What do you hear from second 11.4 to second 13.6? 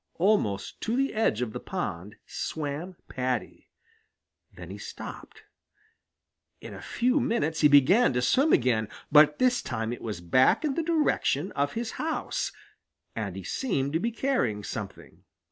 of his house, and he